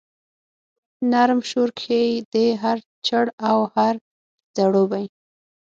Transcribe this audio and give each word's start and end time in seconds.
نرم 1.11 1.39
شور 1.49 1.69
کښي 1.77 2.03
دی 2.33 2.47
هر 2.63 2.77
چړ 3.07 3.25
او 3.49 3.59
هر 3.75 3.95
ځړوبی 4.55 5.05